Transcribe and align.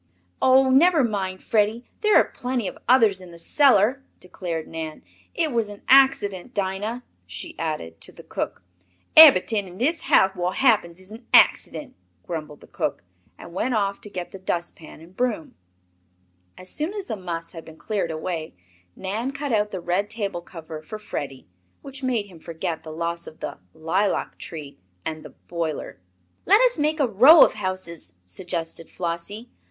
"Oh, 0.41 0.71
never 0.71 1.03
mind, 1.03 1.43
Freddie, 1.43 1.85
there 1.99 2.15
are 2.17 2.23
plenty 2.23 2.67
of 2.67 2.79
others 2.89 3.21
in 3.21 3.29
the 3.31 3.37
cellar," 3.37 4.03
declared 4.19 4.67
Nan. 4.67 5.03
"It 5.35 5.51
was 5.51 5.69
an 5.69 5.83
accident, 5.87 6.55
Dinah," 6.55 7.03
she 7.27 7.53
added, 7.59 8.01
to 8.01 8.11
the 8.11 8.23
cook. 8.23 8.63
"Eberyt'ing 9.15 9.67
in 9.67 9.77
dis 9.77 10.01
house 10.05 10.35
wot 10.35 10.55
happens 10.55 10.99
is 10.99 11.11
an 11.11 11.27
accident," 11.35 11.95
grumbled 12.25 12.61
the 12.61 12.67
cook, 12.67 13.03
and 13.37 13.53
went 13.53 13.75
off 13.75 14.01
to 14.01 14.09
get 14.09 14.31
the 14.31 14.39
dust 14.39 14.75
pan 14.75 15.01
and 15.01 15.15
broom. 15.15 15.53
As 16.57 16.71
soon 16.71 16.95
as 16.95 17.05
the 17.05 17.15
muss 17.15 17.51
had 17.51 17.63
been 17.63 17.77
cleared 17.77 18.09
away 18.09 18.55
Nan 18.95 19.29
cut 19.31 19.53
out 19.53 19.69
the 19.69 19.79
red 19.79 20.09
table 20.09 20.41
cover 20.41 20.81
for 20.81 20.97
Freddie, 20.97 21.47
which 21.83 22.01
made 22.01 22.25
him 22.25 22.39
forget 22.39 22.81
the 22.81 22.89
loss 22.89 23.27
of 23.27 23.39
the 23.39 23.59
"lilac 23.75 24.39
tree" 24.39 24.79
and 25.05 25.21
the 25.21 25.29
"boiler." 25.47 25.99
"Let 26.47 26.59
us 26.61 26.79
make 26.79 26.99
a 26.99 27.07
row 27.07 27.43
of 27.45 27.53
houses," 27.53 28.13
suggested 28.25 28.89
Flossie. 28.89 29.51